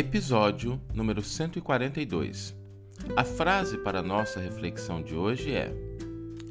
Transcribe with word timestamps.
Episódio 0.00 0.80
número 0.94 1.22
142. 1.22 2.56
A 3.14 3.22
frase 3.22 3.76
para 3.76 4.00
nossa 4.00 4.40
reflexão 4.40 5.02
de 5.02 5.14
hoje 5.14 5.52
é: 5.52 5.74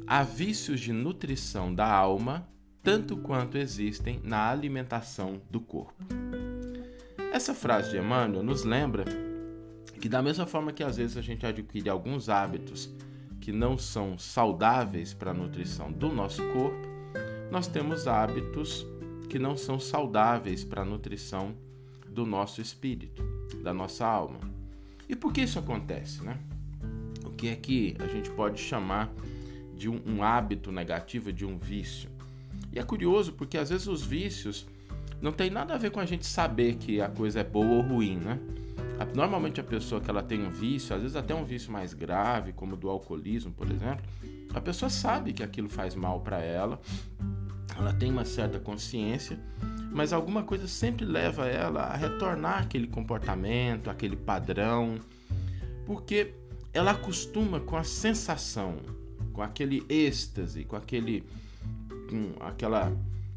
Há 0.06 0.22
vícios 0.22 0.78
de 0.78 0.92
nutrição 0.92 1.74
da 1.74 1.92
alma 1.92 2.48
tanto 2.80 3.16
quanto 3.16 3.58
existem 3.58 4.20
na 4.22 4.48
alimentação 4.48 5.42
do 5.50 5.60
corpo. 5.60 6.00
Essa 7.32 7.52
frase 7.52 7.90
de 7.90 7.98
Emmanuel 7.98 8.44
nos 8.44 8.62
lembra 8.62 9.04
que, 10.00 10.08
da 10.08 10.22
mesma 10.22 10.46
forma 10.46 10.72
que 10.72 10.84
às 10.84 10.96
vezes 10.96 11.16
a 11.16 11.20
gente 11.20 11.44
adquire 11.44 11.90
alguns 11.90 12.28
hábitos 12.28 12.88
que 13.40 13.50
não 13.50 13.76
são 13.76 14.16
saudáveis 14.16 15.12
para 15.12 15.32
a 15.32 15.34
nutrição 15.34 15.90
do 15.90 16.08
nosso 16.08 16.40
corpo, 16.52 16.86
nós 17.50 17.66
temos 17.66 18.06
hábitos 18.06 18.86
que 19.28 19.40
não 19.40 19.56
são 19.56 19.80
saudáveis 19.80 20.62
para 20.62 20.82
a 20.82 20.84
nutrição 20.84 21.56
do 22.08 22.24
nosso 22.24 22.60
espírito, 22.60 23.39
da 23.56 23.72
nossa 23.72 24.06
alma. 24.06 24.40
E 25.08 25.16
por 25.16 25.32
que 25.32 25.42
isso 25.42 25.58
acontece, 25.58 26.22
né? 26.22 26.38
O 27.24 27.30
que 27.30 27.48
é 27.48 27.56
que 27.56 27.96
a 27.98 28.06
gente 28.06 28.30
pode 28.30 28.60
chamar 28.60 29.12
de 29.74 29.88
um, 29.88 30.00
um 30.06 30.22
hábito 30.22 30.70
negativo, 30.70 31.32
de 31.32 31.44
um 31.44 31.58
vício? 31.58 32.08
E 32.72 32.78
é 32.78 32.82
curioso 32.82 33.32
porque 33.32 33.58
às 33.58 33.70
vezes 33.70 33.86
os 33.86 34.02
vícios 34.02 34.66
não 35.20 35.32
tem 35.32 35.50
nada 35.50 35.74
a 35.74 35.78
ver 35.78 35.90
com 35.90 36.00
a 36.00 36.06
gente 36.06 36.24
saber 36.24 36.76
que 36.76 37.00
a 37.00 37.08
coisa 37.08 37.40
é 37.40 37.44
boa 37.44 37.66
ou 37.66 37.80
ruim, 37.82 38.16
né? 38.16 38.38
Normalmente 39.14 39.60
a 39.60 39.64
pessoa 39.64 40.00
que 40.00 40.10
ela 40.10 40.22
tem 40.22 40.42
um 40.42 40.50
vício, 40.50 40.94
às 40.94 41.00
vezes 41.00 41.16
até 41.16 41.34
um 41.34 41.44
vício 41.44 41.72
mais 41.72 41.94
grave, 41.94 42.52
como 42.52 42.74
o 42.74 42.76
do 42.76 42.88
alcoolismo, 42.88 43.50
por 43.50 43.70
exemplo, 43.70 44.04
a 44.52 44.60
pessoa 44.60 44.90
sabe 44.90 45.32
que 45.32 45.42
aquilo 45.42 45.68
faz 45.68 45.94
mal 45.94 46.20
para 46.20 46.38
ela, 46.38 46.80
ela 47.78 47.92
tem 47.94 48.10
uma 48.10 48.24
certa 48.24 48.58
consciência, 48.58 49.38
mas 49.90 50.12
alguma 50.12 50.42
coisa 50.42 50.68
sempre 50.68 51.04
leva 51.04 51.46
ela 51.46 51.82
a 51.82 51.96
retornar 51.96 52.62
aquele 52.62 52.86
comportamento, 52.86 53.90
aquele 53.90 54.16
padrão, 54.16 54.98
porque 55.84 56.34
ela 56.72 56.92
acostuma 56.92 57.58
com 57.58 57.76
a 57.76 57.82
sensação, 57.82 58.76
com 59.32 59.42
aquele 59.42 59.84
êxtase, 59.88 60.64
com 60.64 60.76
aquele 60.76 61.24
com 62.08 62.44
aquela 62.44 62.92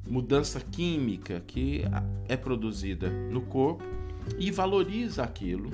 mudança 0.07 0.59
química 0.59 1.41
que 1.45 1.83
é 2.27 2.35
produzida 2.35 3.09
no 3.09 3.41
corpo 3.41 3.83
e 4.37 4.51
valoriza 4.51 5.23
aquilo 5.23 5.69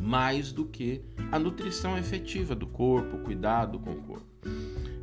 mais 0.00 0.52
do 0.52 0.64
que 0.64 1.02
a 1.32 1.38
nutrição 1.38 1.98
efetiva 1.98 2.54
do 2.54 2.66
corpo, 2.66 3.16
o 3.16 3.20
cuidado 3.20 3.78
com 3.78 3.90
o 3.90 4.02
corpo. 4.02 4.26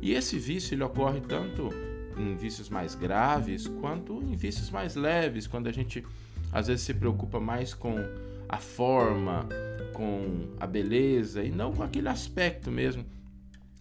E 0.00 0.12
esse 0.12 0.38
vício 0.38 0.74
ele 0.74 0.82
ocorre 0.82 1.20
tanto 1.20 1.70
em 2.16 2.36
vícios 2.36 2.68
mais 2.68 2.94
graves 2.94 3.66
quanto 3.66 4.22
em 4.22 4.34
vícios 4.34 4.70
mais 4.70 4.94
leves, 4.94 5.46
quando 5.46 5.66
a 5.68 5.72
gente 5.72 6.04
às 6.52 6.68
vezes 6.68 6.84
se 6.84 6.94
preocupa 6.94 7.40
mais 7.40 7.74
com 7.74 7.96
a 8.48 8.58
forma, 8.58 9.48
com 9.92 10.48
a 10.60 10.66
beleza 10.66 11.42
e 11.42 11.50
não 11.50 11.72
com 11.72 11.82
aquele 11.82 12.08
aspecto 12.08 12.70
mesmo 12.70 13.04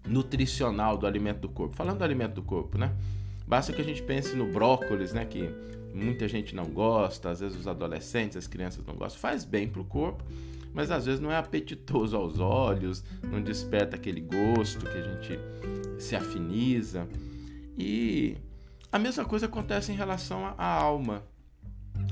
nutricional 0.07 0.97
do 0.97 1.05
alimento 1.05 1.39
do 1.39 1.49
corpo. 1.49 1.75
Falando 1.75 1.99
do 1.99 2.03
alimento 2.03 2.33
do 2.33 2.41
corpo, 2.41 2.77
né? 2.77 2.93
Basta 3.47 3.71
que 3.73 3.81
a 3.81 3.85
gente 3.85 4.01
pense 4.01 4.35
no 4.35 4.51
brócolis, 4.51 5.13
né? 5.13 5.25
Que 5.25 5.49
muita 5.93 6.27
gente 6.27 6.55
não 6.55 6.65
gosta, 6.65 7.29
às 7.29 7.39
vezes 7.39 7.57
os 7.57 7.67
adolescentes, 7.67 8.37
as 8.37 8.47
crianças 8.47 8.85
não 8.85 8.95
gostam. 8.95 9.19
Faz 9.19 9.45
bem 9.45 9.67
para 9.67 9.81
o 9.81 9.85
corpo, 9.85 10.23
mas 10.73 10.89
às 10.89 11.05
vezes 11.05 11.19
não 11.19 11.31
é 11.31 11.37
apetitoso 11.37 12.15
aos 12.15 12.39
olhos, 12.39 13.03
não 13.23 13.41
desperta 13.41 13.95
aquele 13.95 14.21
gosto 14.21 14.85
que 14.85 14.97
a 14.97 15.01
gente 15.01 15.39
se 15.99 16.15
afiniza. 16.15 17.07
E 17.77 18.37
a 18.91 18.99
mesma 18.99 19.25
coisa 19.25 19.47
acontece 19.47 19.91
em 19.91 19.95
relação 19.95 20.45
à 20.57 20.65
alma. 20.65 21.23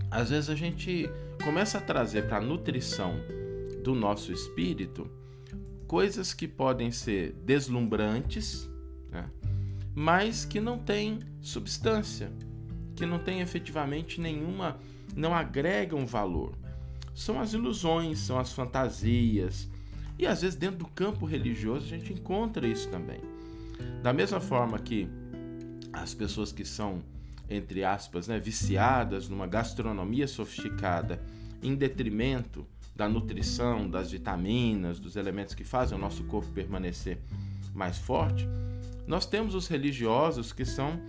Às 0.10 0.30
vezes 0.30 0.50
a 0.50 0.56
gente 0.56 1.10
começa 1.44 1.78
a 1.78 1.82
trazer 1.82 2.28
para 2.28 2.38
a 2.38 2.42
nutrição 2.42 3.16
do 3.84 3.96
nosso 3.96 4.32
espírito 4.32 5.10
coisas 5.88 6.34
que 6.34 6.48
podem 6.48 6.92
ser 6.92 7.34
deslumbrantes, 7.44 8.70
né? 9.10 9.30
mas 9.94 10.46
que 10.46 10.60
não 10.60 10.78
têm 10.78 11.20
substância, 11.42 12.32
que 12.96 13.06
não 13.06 13.20
têm 13.20 13.42
efetivamente 13.42 14.22
nenhuma, 14.22 14.80
não 15.16 15.34
agregam 15.34 16.06
valor. 16.06 16.56
São 17.14 17.40
as 17.40 17.54
ilusões, 17.54 18.20
são 18.20 18.40
as 18.40 18.54
fantasias. 18.54 19.70
E 20.18 20.26
às 20.26 20.42
vezes 20.42 20.56
dentro 20.56 20.78
do 20.78 20.88
campo 20.88 21.26
religioso 21.26 21.86
a 21.86 21.90
gente 21.90 22.14
encontra 22.14 22.66
isso 22.66 22.90
também. 22.90 23.20
Da 24.02 24.14
mesma 24.14 24.40
forma 24.40 24.80
que 24.80 25.10
as 25.94 26.14
pessoas 26.14 26.52
que 26.52 26.66
são, 26.66 27.04
entre 27.50 27.84
aspas, 27.84 28.28
né, 28.28 28.40
viciadas 28.40 29.28
numa 29.28 29.48
gastronomia 29.48 30.28
sofisticada, 30.28 31.22
em 31.62 31.76
detrimento 31.76 32.66
da 32.96 33.08
nutrição, 33.08 33.90
das 33.90 34.12
vitaminas, 34.12 35.00
dos 35.00 35.16
elementos 35.16 35.56
que 35.56 35.64
fazem 35.64 35.98
o 35.98 36.02
nosso 36.02 36.24
corpo 36.26 36.52
permanecer 36.52 37.20
mais 37.74 37.98
forte, 37.98 38.48
nós 39.08 39.26
temos 39.26 39.56
os 39.56 39.68
religiosos 39.68 40.54
que 40.54 40.66
são 40.66 41.00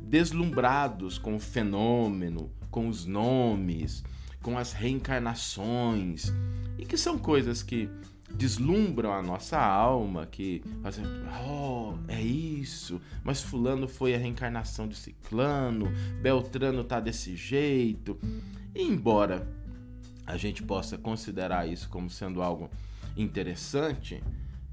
deslumbrados 0.00 1.18
com 1.18 1.36
o 1.36 1.40
fenômeno, 1.40 2.50
com 2.70 2.88
os 2.88 3.04
nomes, 3.06 4.04
com 4.42 4.58
as 4.58 4.72
reencarnações, 4.72 6.32
e 6.78 6.84
que 6.84 6.96
são 6.96 7.18
coisas 7.18 7.62
que 7.62 7.88
deslumbram 8.30 9.12
a 9.12 9.22
nossa 9.22 9.58
alma, 9.58 10.26
que 10.26 10.62
fazem, 10.82 11.04
oh, 11.48 11.94
é 12.08 12.20
isso, 12.20 13.00
mas 13.22 13.42
fulano 13.42 13.86
foi 13.86 14.14
a 14.14 14.18
reencarnação 14.18 14.88
de 14.88 14.96
ciclano, 14.96 15.92
Beltrano 16.20 16.84
tá 16.84 17.00
desse 17.00 17.36
jeito. 17.36 18.18
E 18.74 18.82
embora 18.82 19.46
a 20.26 20.36
gente 20.36 20.62
possa 20.62 20.96
considerar 20.96 21.68
isso 21.68 21.88
como 21.88 22.08
sendo 22.08 22.42
algo 22.42 22.70
interessante, 23.16 24.22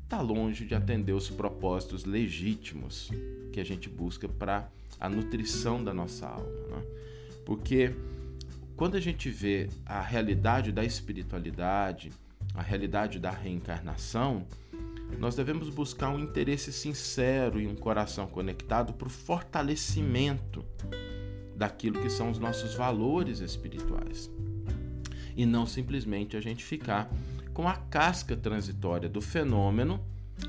está 0.03 0.21
longe 0.21 0.65
de 0.65 0.73
atender 0.73 1.13
os 1.13 1.29
propósitos 1.29 2.05
legítimos 2.05 3.09
que 3.51 3.59
a 3.59 3.63
gente 3.63 3.89
busca 3.89 4.27
para 4.27 4.69
a 4.99 5.09
nutrição 5.09 5.83
da 5.83 5.93
nossa 5.93 6.27
alma. 6.27 6.45
Né? 6.69 6.83
Porque 7.45 7.93
quando 8.75 8.95
a 8.95 8.99
gente 8.99 9.29
vê 9.29 9.69
a 9.85 10.01
realidade 10.01 10.71
da 10.71 10.83
espiritualidade, 10.83 12.11
a 12.53 12.61
realidade 12.61 13.19
da 13.19 13.31
reencarnação, 13.31 14.45
nós 15.17 15.35
devemos 15.35 15.69
buscar 15.69 16.09
um 16.09 16.19
interesse 16.19 16.71
sincero 16.71 17.59
e 17.59 17.67
um 17.67 17.75
coração 17.75 18.27
conectado 18.27 18.93
para 18.93 19.07
o 19.07 19.11
fortalecimento 19.11 20.63
daquilo 21.55 22.01
que 22.01 22.09
são 22.09 22.29
os 22.29 22.39
nossos 22.39 22.75
valores 22.75 23.39
espirituais. 23.39 24.29
E 25.35 25.45
não 25.45 25.65
simplesmente 25.65 26.37
a 26.37 26.41
gente 26.41 26.63
ficar 26.63 27.11
com 27.53 27.67
a 27.67 27.75
casca 27.75 28.35
transitória 28.35 29.09
do 29.09 29.21
fenômeno 29.21 29.99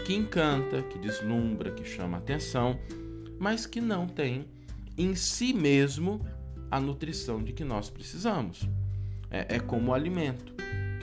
que 0.05 0.15
encanta, 0.15 0.83
que 0.83 0.99
deslumbra, 0.99 1.73
que 1.73 1.85
chama 1.85 2.19
atenção, 2.19 2.79
mas 3.39 3.67
que 3.67 3.81
não 3.81 4.07
tem 4.07 4.47
em 4.97 5.15
si 5.15 5.53
mesmo 5.53 6.25
a 6.71 6.81
nutrição 6.81 7.43
de 7.43 7.53
que 7.53 7.65
nós 7.65 7.91
precisamos. 7.91 8.69
É, 9.31 9.57
é 9.57 9.61
como 9.61 9.91
o 9.91 9.95
alimento 9.95 10.50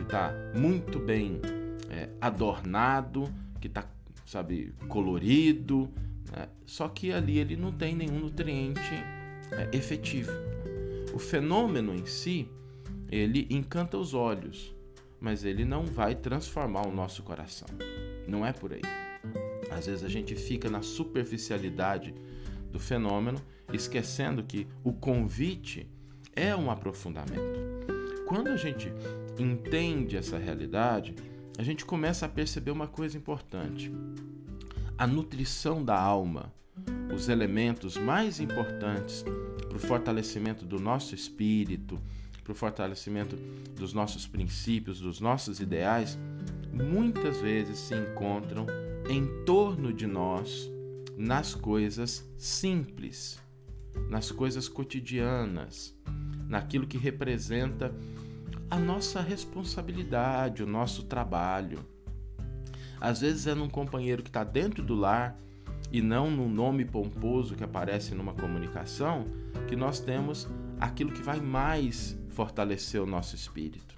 está 0.08 0.34
muito 0.56 1.00
bem 1.00 1.42
é, 1.90 2.10
adornado, 2.22 3.30
que 3.60 3.68
está, 3.68 3.86
sabe, 4.26 4.74
colorido, 4.88 5.90
né? 6.32 6.48
só 6.66 6.88
que 6.88 7.12
ali 7.12 7.38
ele 7.38 7.58
não 7.58 7.74
tem 7.74 7.94
nenhum 7.94 8.20
nutriente 8.20 8.94
é, 9.52 9.70
efetivo. 9.76 10.32
O 11.14 11.20
fenômeno 11.20 11.94
em 11.94 12.06
si, 12.06 12.50
ele 13.12 13.48
encanta 13.50 13.98
os 13.98 14.14
olhos, 14.14 14.74
mas 15.20 15.44
ele 15.44 15.66
não 15.66 15.86
vai 15.86 16.16
transformar 16.16 16.88
o 16.88 16.92
nosso 16.92 17.22
coração. 17.22 17.68
Não 18.28 18.46
é 18.46 18.54
por 18.54 18.74
aí. 18.74 18.82
Às 19.70 19.88
vezes 19.88 20.04
a 20.04 20.10
gente 20.10 20.36
fica 20.36 20.70
na 20.70 20.82
superficialidade 20.82 22.14
do 22.72 22.80
fenômeno, 22.80 23.42
esquecendo 23.74 24.44
que 24.44 24.68
o 24.84 24.94
convite 24.94 25.86
é 26.34 26.56
um 26.56 26.72
aprofundamento. 26.72 27.68
Quando 28.28 28.50
a 28.50 28.58
gente 28.58 28.92
entende 29.40 30.18
essa 30.18 30.38
realidade, 30.38 31.16
a 31.58 31.64
gente 31.64 31.86
começa 31.86 32.26
a 32.26 32.30
perceber 32.30 32.72
uma 32.72 32.88
coisa 32.88 33.18
importante. 33.18 33.92
A 34.98 35.08
nutrição 35.08 35.84
da 35.84 36.00
alma, 36.00 36.54
os 37.14 37.30
elementos 37.30 37.98
mais 37.98 38.40
importantes 38.40 39.24
para 39.68 39.78
o 39.78 39.80
fortalecimento 39.80 40.66
do 40.66 40.80
nosso 40.80 41.16
espírito, 41.16 42.00
para 42.44 42.54
o 42.54 42.56
fortalecimento 42.56 43.36
dos 43.76 43.94
nossos 43.94 44.26
princípios, 44.26 45.02
dos 45.02 45.20
nossos 45.20 45.60
ideais, 45.60 46.18
muitas 46.72 47.42
vezes 47.42 47.80
se 47.80 47.96
encontram 47.96 48.66
em 49.10 49.26
torno 49.46 49.92
de 49.92 50.06
nós 50.06 50.70
nas 51.18 51.56
coisas 51.56 52.24
simples, 52.38 53.40
nas 54.10 54.32
coisas 54.32 54.70
cotidianas, 54.70 55.96
naquilo 56.48 56.88
que 56.88 56.98
representa 56.98 57.94
a 58.70 58.78
nossa 58.78 59.22
responsabilidade, 59.22 60.62
o 60.62 60.68
nosso 60.68 61.04
trabalho. 61.04 61.80
Às 63.00 63.22
vezes 63.22 63.48
é 63.48 63.56
num 63.56 63.70
companheiro 63.70 64.24
que 64.24 64.30
está 64.30 64.44
dentro 64.44 64.84
do 64.84 64.96
lar 64.96 65.38
e 65.92 66.02
não 66.02 66.30
no 66.30 66.50
nome 66.50 66.84
pomposo 66.84 67.56
que 67.56 67.64
aparece 67.64 68.14
numa 68.14 68.34
comunicação 68.34 69.26
que 69.68 69.76
nós 69.76 70.00
temos 70.00 70.48
aquilo 70.80 71.12
que 71.12 71.22
vai 71.22 71.40
mais 71.40 72.18
fortalecer 72.30 73.02
o 73.02 73.06
nosso 73.06 73.36
espírito. 73.36 73.96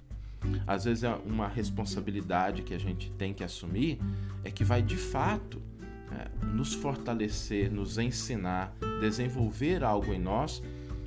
às 0.66 0.84
vezes 0.84 1.04
é 1.04 1.14
uma 1.26 1.48
responsabilidade 1.48 2.62
que 2.62 2.72
a 2.72 2.78
gente 2.78 3.10
tem 3.12 3.34
que 3.34 3.44
assumir, 3.44 3.98
é 4.42 4.50
que 4.50 4.64
vai 4.64 4.80
de 4.80 4.96
fato 4.96 5.60
é, 6.12 6.46
nos 6.46 6.72
fortalecer, 6.72 7.70
nos 7.70 7.98
ensinar, 7.98 8.72
desenvolver 9.00 9.84
algo 9.84 10.12
em 10.12 10.18
nós 10.18 10.62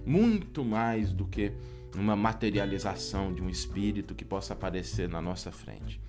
muito 0.05 0.63
mais 0.63 1.11
do 1.11 1.25
que 1.25 1.53
uma 1.95 2.15
materialização 2.15 3.33
de 3.33 3.41
um 3.41 3.49
espírito 3.49 4.15
que 4.15 4.25
possa 4.25 4.53
aparecer 4.53 5.07
na 5.07 5.21
nossa 5.21 5.51
frente. 5.51 5.99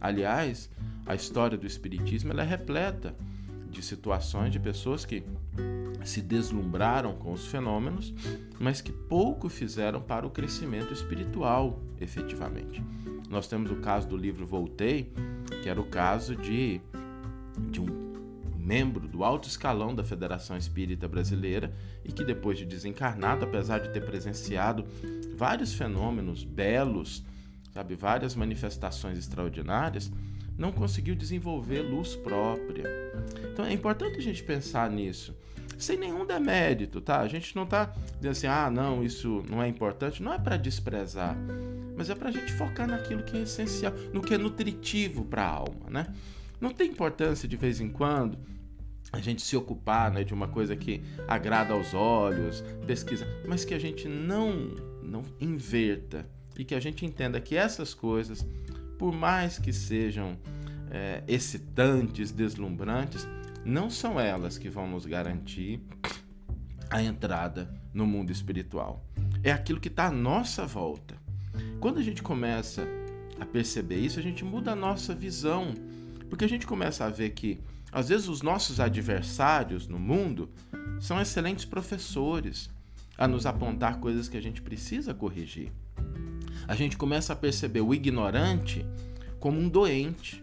Aliás, 0.00 0.70
a 1.04 1.14
história 1.14 1.56
do 1.56 1.66
espiritismo 1.66 2.32
é 2.32 2.44
repleta 2.44 3.14
de 3.70 3.82
situações 3.82 4.52
de 4.52 4.58
pessoas 4.58 5.04
que 5.04 5.24
se 6.04 6.22
deslumbraram 6.22 7.14
com 7.14 7.32
os 7.32 7.46
fenômenos, 7.46 8.14
mas 8.58 8.80
que 8.80 8.92
pouco 8.92 9.48
fizeram 9.48 10.00
para 10.00 10.26
o 10.26 10.30
crescimento 10.30 10.92
espiritual, 10.92 11.82
efetivamente. 12.00 12.82
Nós 13.28 13.48
temos 13.48 13.70
o 13.70 13.76
caso 13.76 14.06
do 14.06 14.16
livro 14.16 14.46
Voltei, 14.46 15.12
que 15.62 15.68
era 15.68 15.80
o 15.80 15.86
caso 15.86 16.36
de, 16.36 16.80
de 17.70 17.80
um 17.80 18.05
membro 18.66 19.06
do 19.06 19.22
alto 19.22 19.48
escalão 19.48 19.94
da 19.94 20.02
Federação 20.02 20.56
Espírita 20.56 21.06
Brasileira 21.06 21.72
e 22.04 22.10
que 22.10 22.24
depois 22.24 22.58
de 22.58 22.66
desencarnado, 22.66 23.44
apesar 23.44 23.78
de 23.78 23.90
ter 23.90 24.04
presenciado 24.04 24.84
vários 25.36 25.72
fenômenos 25.72 26.42
belos, 26.42 27.22
sabe, 27.72 27.94
várias 27.94 28.34
manifestações 28.34 29.18
extraordinárias, 29.18 30.10
não 30.58 30.72
conseguiu 30.72 31.14
desenvolver 31.14 31.82
luz 31.82 32.16
própria. 32.16 32.88
Então 33.52 33.64
é 33.64 33.72
importante 33.72 34.18
a 34.18 34.22
gente 34.22 34.42
pensar 34.42 34.90
nisso, 34.90 35.32
sem 35.78 35.96
nenhum 35.96 36.26
demérito, 36.26 37.00
tá? 37.00 37.20
A 37.20 37.28
gente 37.28 37.54
não 37.54 37.62
está 37.62 37.92
dizendo 38.16 38.32
assim, 38.32 38.46
ah, 38.48 38.68
não, 38.68 39.04
isso 39.04 39.44
não 39.48 39.62
é 39.62 39.68
importante, 39.68 40.20
não 40.20 40.32
é 40.32 40.38
para 40.40 40.56
desprezar, 40.56 41.36
mas 41.96 42.10
é 42.10 42.16
para 42.16 42.30
a 42.30 42.32
gente 42.32 42.52
focar 42.54 42.88
naquilo 42.88 43.22
que 43.22 43.36
é 43.36 43.42
essencial, 43.42 43.92
no 44.12 44.20
que 44.20 44.34
é 44.34 44.38
nutritivo 44.38 45.24
para 45.24 45.42
a 45.42 45.50
alma, 45.50 45.88
né? 45.88 46.06
Não 46.60 46.70
tem 46.70 46.90
importância 46.90 47.48
de 47.48 47.56
vez 47.56 47.80
em 47.80 47.88
quando 47.88 48.38
a 49.12 49.20
gente 49.20 49.42
se 49.42 49.56
ocupar 49.56 50.10
né, 50.10 50.24
de 50.24 50.34
uma 50.34 50.48
coisa 50.48 50.74
que 50.76 51.02
agrada 51.28 51.72
aos 51.72 51.94
olhos, 51.94 52.62
pesquisa, 52.86 53.26
mas 53.46 53.64
que 53.64 53.74
a 53.74 53.78
gente 53.78 54.08
não, 54.08 54.52
não 55.02 55.24
inverta 55.40 56.28
e 56.58 56.64
que 56.64 56.74
a 56.74 56.80
gente 56.80 57.06
entenda 57.06 57.40
que 57.40 57.56
essas 57.56 57.94
coisas 57.94 58.44
por 58.98 59.12
mais 59.12 59.58
que 59.58 59.72
sejam 59.72 60.38
é, 60.90 61.22
excitantes, 61.28 62.30
deslumbrantes, 62.30 63.26
não 63.64 63.90
são 63.90 64.18
elas 64.18 64.58
que 64.58 64.68
vão 64.68 64.88
nos 64.88 65.06
garantir 65.06 65.80
a 66.88 67.02
entrada 67.02 67.72
no 67.92 68.06
mundo 68.06 68.30
espiritual. 68.30 69.04
É 69.42 69.50
aquilo 69.50 69.80
que 69.80 69.88
está 69.88 70.06
à 70.06 70.10
nossa 70.10 70.66
volta. 70.66 71.16
Quando 71.80 71.98
a 71.98 72.02
gente 72.02 72.22
começa 72.22 72.86
a 73.40 73.44
perceber 73.44 73.96
isso, 73.96 74.18
a 74.18 74.22
gente 74.22 74.44
muda 74.44 74.72
a 74.72 74.76
nossa 74.76 75.14
visão, 75.14 75.74
porque 76.28 76.44
a 76.44 76.48
gente 76.48 76.66
começa 76.66 77.04
a 77.04 77.10
ver 77.10 77.30
que, 77.30 77.60
às 77.90 78.08
vezes, 78.08 78.28
os 78.28 78.42
nossos 78.42 78.80
adversários 78.80 79.88
no 79.88 79.98
mundo 79.98 80.50
são 81.00 81.20
excelentes 81.20 81.64
professores 81.64 82.70
a 83.16 83.26
nos 83.26 83.46
apontar 83.46 83.98
coisas 83.98 84.28
que 84.28 84.36
a 84.36 84.42
gente 84.42 84.60
precisa 84.60 85.14
corrigir 85.14 85.72
a 86.68 86.74
gente 86.74 86.96
começa 86.96 87.32
a 87.32 87.36
perceber 87.36 87.80
o 87.80 87.94
ignorante 87.94 88.84
como 89.38 89.58
um 89.58 89.68
doente. 89.68 90.42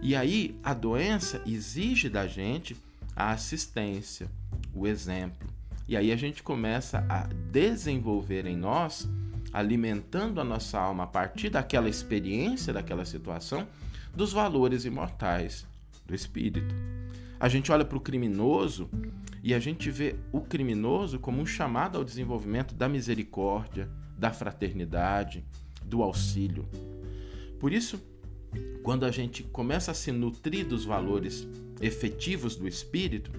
E 0.00 0.14
aí 0.14 0.58
a 0.62 0.74
doença 0.74 1.40
exige 1.46 2.08
da 2.08 2.26
gente 2.26 2.76
a 3.14 3.30
assistência, 3.30 4.28
o 4.74 4.86
exemplo. 4.86 5.48
E 5.88 5.96
aí 5.96 6.10
a 6.10 6.16
gente 6.16 6.42
começa 6.42 7.04
a 7.08 7.28
desenvolver 7.50 8.46
em 8.46 8.56
nós, 8.56 9.08
alimentando 9.52 10.40
a 10.40 10.44
nossa 10.44 10.78
alma 10.78 11.04
a 11.04 11.06
partir 11.06 11.50
daquela 11.50 11.88
experiência, 11.88 12.72
daquela 12.72 13.04
situação, 13.04 13.66
dos 14.14 14.32
valores 14.32 14.84
imortais 14.84 15.66
do 16.06 16.14
espírito. 16.14 16.74
A 17.40 17.48
gente 17.48 17.72
olha 17.72 17.84
para 17.84 17.96
o 17.96 18.00
criminoso 18.00 18.88
e 19.42 19.52
a 19.54 19.58
gente 19.58 19.90
vê 19.90 20.14
o 20.30 20.40
criminoso 20.40 21.18
como 21.18 21.40
um 21.40 21.46
chamado 21.46 21.98
ao 21.98 22.04
desenvolvimento 22.04 22.74
da 22.74 22.88
misericórdia, 22.88 23.90
da 24.16 24.30
fraternidade, 24.30 25.44
do 25.84 26.02
auxílio. 26.02 26.68
Por 27.58 27.72
isso, 27.72 28.00
quando 28.82 29.04
a 29.04 29.10
gente 29.10 29.42
começa 29.42 29.90
a 29.90 29.94
se 29.94 30.12
nutrir 30.12 30.66
dos 30.66 30.84
valores 30.84 31.46
efetivos 31.80 32.54
do 32.54 32.68
espírito, 32.68 33.32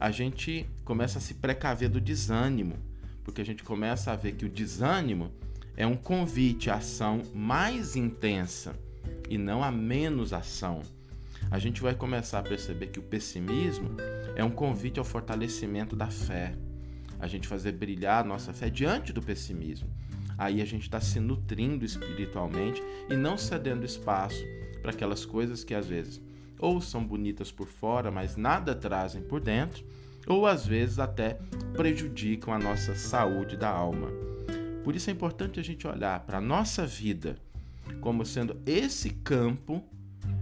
a 0.00 0.10
gente 0.10 0.66
começa 0.84 1.18
a 1.18 1.20
se 1.20 1.34
precaver 1.34 1.88
do 1.88 2.00
desânimo, 2.00 2.76
porque 3.22 3.40
a 3.40 3.44
gente 3.44 3.62
começa 3.62 4.12
a 4.12 4.16
ver 4.16 4.32
que 4.32 4.46
o 4.46 4.48
desânimo 4.48 5.30
é 5.76 5.86
um 5.86 5.96
convite 5.96 6.70
à 6.70 6.76
ação 6.76 7.22
mais 7.34 7.96
intensa 7.96 8.74
e 9.32 9.38
não 9.38 9.62
a 9.64 9.70
menos 9.70 10.32
ação. 10.32 10.82
A 11.50 11.58
gente 11.58 11.82
vai 11.82 11.94
começar 11.94 12.38
a 12.38 12.42
perceber 12.42 12.88
que 12.88 12.98
o 12.98 13.02
pessimismo 13.02 13.96
é 14.36 14.44
um 14.44 14.50
convite 14.50 14.98
ao 14.98 15.04
fortalecimento 15.04 15.96
da 15.96 16.08
fé, 16.08 16.54
a 17.18 17.26
gente 17.26 17.48
fazer 17.48 17.72
brilhar 17.72 18.22
a 18.22 18.26
nossa 18.26 18.52
fé 18.52 18.70
diante 18.70 19.12
do 19.12 19.22
pessimismo 19.22 19.90
aí 20.38 20.60
a 20.60 20.64
gente 20.64 20.82
está 20.82 21.00
se 21.00 21.20
nutrindo 21.20 21.84
espiritualmente 21.84 22.82
e 23.08 23.14
não 23.14 23.36
cedendo 23.36 23.84
espaço 23.84 24.44
para 24.80 24.90
aquelas 24.90 25.24
coisas 25.24 25.62
que 25.62 25.74
às 25.74 25.86
vezes 25.86 26.20
ou 26.58 26.80
são 26.80 27.04
bonitas 27.04 27.50
por 27.50 27.66
fora, 27.66 28.10
mas 28.10 28.36
nada 28.36 28.72
trazem 28.72 29.20
por 29.20 29.40
dentro, 29.40 29.84
ou 30.28 30.46
às 30.46 30.64
vezes 30.64 31.00
até 31.00 31.36
prejudicam 31.72 32.54
a 32.54 32.58
nossa 32.58 32.94
saúde 32.94 33.56
da 33.56 33.68
alma. 33.68 34.06
Por 34.84 34.94
isso 34.94 35.10
é 35.10 35.12
importante 35.12 35.58
a 35.58 35.62
gente 35.62 35.88
olhar 35.88 36.20
para 36.20 36.38
a 36.38 36.40
nossa 36.40 36.86
vida 36.86 37.36
como 38.00 38.24
sendo 38.24 38.60
esse 38.66 39.10
campo 39.10 39.82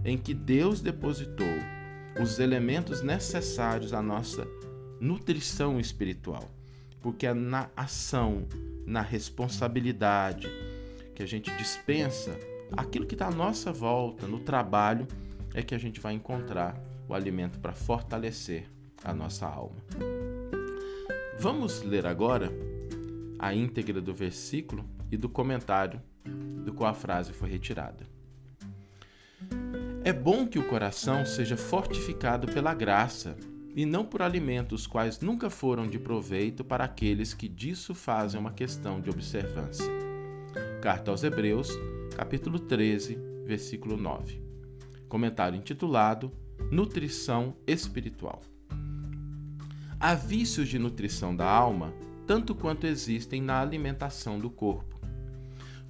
em 0.03 0.17
que 0.17 0.33
Deus 0.33 0.81
depositou 0.81 1.47
os 2.21 2.39
elementos 2.39 3.01
necessários 3.01 3.93
à 3.93 4.01
nossa 4.01 4.47
nutrição 4.99 5.79
espiritual. 5.79 6.49
Porque 7.01 7.25
é 7.25 7.33
na 7.33 7.69
ação 7.75 8.47
na 8.85 9.01
responsabilidade, 9.01 10.47
que 11.15 11.23
a 11.23 11.25
gente 11.25 11.51
dispensa 11.55 12.37
aquilo 12.75 13.05
que 13.05 13.15
está 13.15 13.27
à 13.27 13.31
nossa 13.31 13.71
volta, 13.71 14.27
no 14.27 14.39
trabalho, 14.39 15.07
é 15.53 15.61
que 15.61 15.75
a 15.75 15.77
gente 15.77 15.99
vai 15.99 16.13
encontrar 16.13 16.75
o 17.07 17.13
alimento 17.13 17.59
para 17.59 17.73
fortalecer 17.73 18.67
a 19.03 19.13
nossa 19.13 19.45
alma. 19.45 19.77
Vamos 21.39 21.81
ler 21.81 22.05
agora 22.05 22.51
a 23.39 23.53
íntegra 23.53 23.99
do 23.99 24.13
versículo 24.13 24.85
e 25.11 25.17
do 25.17 25.27
comentário 25.27 26.01
do 26.25 26.73
qual 26.73 26.89
a 26.89 26.93
frase 26.93 27.33
foi 27.33 27.49
retirada. 27.49 28.05
É 30.03 30.11
bom 30.11 30.47
que 30.47 30.59
o 30.59 30.67
coração 30.67 31.25
seja 31.25 31.55
fortificado 31.55 32.47
pela 32.47 32.73
graça 32.73 33.37
e 33.75 33.85
não 33.85 34.05
por 34.05 34.21
alimentos 34.21 34.85
quais 34.85 35.19
nunca 35.19 35.49
foram 35.49 35.87
de 35.87 35.99
proveito 35.99 36.63
para 36.63 36.83
aqueles 36.83 37.33
que 37.33 37.47
disso 37.47 37.93
fazem 37.93 38.39
uma 38.39 38.51
questão 38.51 38.99
de 38.99 39.09
observância. 39.09 39.85
Carta 40.81 41.11
aos 41.11 41.23
Hebreus, 41.23 41.69
capítulo 42.15 42.59
13, 42.59 43.17
versículo 43.45 43.95
9. 43.95 44.41
Comentário 45.07 45.57
intitulado 45.57 46.31
Nutrição 46.71 47.55
Espiritual. 47.67 48.41
Há 49.99 50.15
vícios 50.15 50.67
de 50.67 50.79
nutrição 50.79 51.35
da 51.35 51.47
alma 51.47 51.93
tanto 52.25 52.55
quanto 52.55 52.87
existem 52.87 53.41
na 53.41 53.59
alimentação 53.61 54.39
do 54.39 54.49
corpo. 54.49 55.00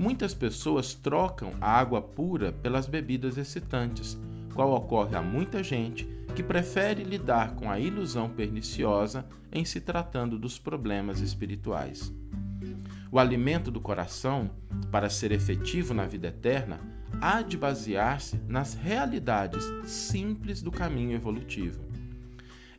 Muitas 0.02 0.34
pessoas 0.34 0.96
trocam 0.96 1.54
a 1.62 1.78
água 1.78 2.02
pura 2.02 2.52
pelas 2.52 2.88
bebidas 2.88 3.38
excitantes, 3.38 4.18
qual 4.52 4.72
ocorre 4.72 5.16
a 5.16 5.22
muita 5.22 5.64
gente 5.64 6.08
que 6.36 6.42
prefere 6.42 7.04
lidar 7.04 7.54
com 7.54 7.70
a 7.70 7.80
ilusão 7.80 8.28
perniciosa 8.28 9.24
em 9.52 9.64
se 9.64 9.80
tratando 9.80 10.40
dos 10.40 10.58
problemas 10.58 11.20
espirituais. 11.20 12.12
O 13.12 13.20
alimento 13.20 13.70
do 13.70 13.80
coração, 13.80 14.50
para 14.92 15.08
ser 15.08 15.32
efetivo 15.32 15.94
na 15.94 16.08
vida 16.08 16.30
eterna, 16.30 16.80
há 17.22 17.44
de 17.44 17.56
basear-se 17.56 18.42
nas 18.48 18.74
realidades 18.74 19.64
simples 19.86 20.64
do 20.64 20.72
caminho 20.72 21.14
evolutivo. 21.14 21.80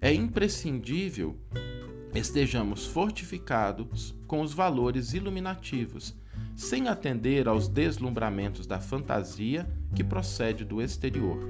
É 0.01 0.13
imprescindível 0.13 1.39
estejamos 2.13 2.85
fortificados 2.85 4.13
com 4.27 4.41
os 4.41 4.53
valores 4.53 5.15
iluminativos, 5.15 6.21
sem 6.57 6.89
atender 6.89 7.49
aos 7.49 7.69
deslumbramentos 7.69 8.67
da 8.67 8.81
fantasia 8.81 9.69
que 9.95 10.05
procede 10.05 10.65
do 10.65 10.81
exterior. 10.81 11.49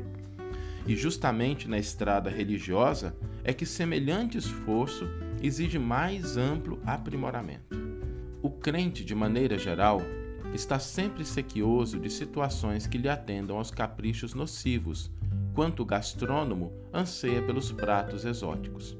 E 0.86 0.96
justamente 0.96 1.68
na 1.68 1.78
estrada 1.78 2.28
religiosa 2.28 3.14
é 3.44 3.52
que 3.52 3.64
semelhante 3.64 4.36
esforço 4.36 5.08
exige 5.40 5.78
mais 5.78 6.36
amplo 6.36 6.80
aprimoramento. 6.84 7.76
O 8.42 8.50
crente, 8.50 9.04
de 9.04 9.14
maneira 9.14 9.56
geral, 9.56 10.02
está 10.52 10.78
sempre 10.78 11.24
sequioso 11.24 11.98
de 11.98 12.10
situações 12.10 12.86
que 12.86 12.98
lhe 12.98 13.08
atendam 13.08 13.56
aos 13.56 13.70
caprichos 13.70 14.34
nocivos, 14.34 15.10
quanto 15.54 15.82
o 15.82 15.86
gastrônomo 15.86 16.72
anseia 16.92 17.42
pelos 17.42 17.70
pratos 17.70 18.24
exóticos. 18.24 18.96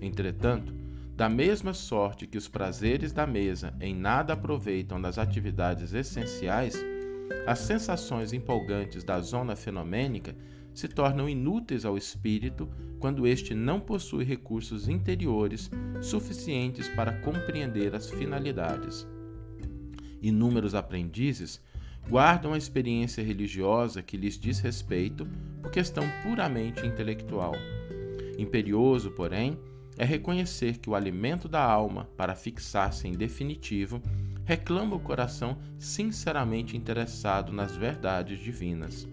Entretanto, 0.00 0.74
da 1.14 1.28
mesma 1.28 1.74
sorte 1.74 2.26
que 2.26 2.38
os 2.38 2.48
prazeres 2.48 3.12
da 3.12 3.26
mesa 3.26 3.74
em 3.80 3.94
nada 3.94 4.32
aproveitam 4.32 5.00
das 5.00 5.18
atividades 5.18 5.92
essenciais, 5.92 6.74
as 7.46 7.58
sensações 7.60 8.32
empolgantes 8.32 9.04
da 9.04 9.20
zona 9.20 9.54
fenomênica 9.54 10.34
se 10.72 10.88
tornam 10.88 11.28
inúteis 11.28 11.84
ao 11.84 11.98
espírito 11.98 12.68
quando 12.98 13.26
este 13.26 13.54
não 13.54 13.78
possui 13.78 14.24
recursos 14.24 14.88
interiores 14.88 15.70
suficientes 16.00 16.88
para 16.88 17.12
compreender 17.20 17.94
as 17.94 18.08
finalidades. 18.10 19.06
Inúmeros 20.22 20.74
aprendizes 20.74 21.60
guardam 22.08 22.52
a 22.54 22.58
experiência 22.58 23.22
religiosa 23.22 24.02
que 24.02 24.16
lhes 24.16 24.38
diz 24.38 24.60
respeito 24.60 25.26
por 25.60 25.70
questão 25.70 26.04
puramente 26.22 26.86
intelectual. 26.86 27.54
Imperioso, 28.38 29.10
porém, 29.10 29.58
é 29.96 30.04
reconhecer 30.04 30.78
que 30.78 30.88
o 30.88 30.94
alimento 30.94 31.48
da 31.48 31.62
alma, 31.62 32.08
para 32.16 32.34
fixar-se 32.34 33.06
em 33.06 33.12
definitivo, 33.12 34.00
reclama 34.44 34.96
o 34.96 35.00
coração 35.00 35.58
sinceramente 35.78 36.76
interessado 36.76 37.52
nas 37.52 37.76
verdades 37.76 38.38
divinas. 38.38 39.06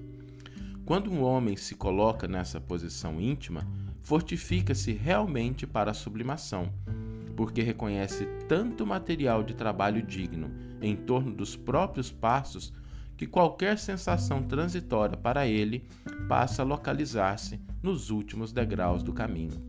Quando 0.86 1.12
um 1.12 1.22
homem 1.22 1.56
se 1.56 1.76
coloca 1.76 2.28
nessa 2.28 2.60
posição 2.60 3.22
íntima, 3.22 3.68
fortifica-se 4.02 4.92
realmente 4.92 5.68
para 5.68 5.92
a 5.92 5.94
sublimação, 5.94 6.74
porque 7.36 7.62
reconhece 7.62 8.26
tanto 8.48 8.88
material 8.88 9.44
de 9.44 9.54
trabalho 9.54 10.02
digno 10.02 10.50
em 10.82 10.96
torno 10.96 11.32
dos 11.32 11.56
próprios 11.56 12.12
passos 12.12 12.74
que 13.16 13.28
qualquer 13.28 13.78
sensação 13.78 14.42
transitória 14.42 15.18
para 15.18 15.46
ele 15.46 15.88
passa 16.28 16.62
a 16.62 16.66
localizar-se 16.66 17.60
nos 17.84 18.10
últimos 18.10 18.52
degraus 18.52 19.04
do 19.04 19.14
caminho. 19.14 19.69